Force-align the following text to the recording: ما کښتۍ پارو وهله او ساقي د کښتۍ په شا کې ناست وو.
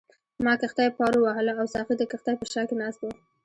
ما 0.43 0.53
کښتۍ 0.61 0.89
پارو 0.97 1.19
وهله 1.21 1.53
او 1.59 1.65
ساقي 1.73 1.95
د 1.97 2.03
کښتۍ 2.11 2.35
په 2.39 2.45
شا 2.53 2.61
کې 2.69 2.75
ناست 2.81 2.99
وو. 3.01 3.11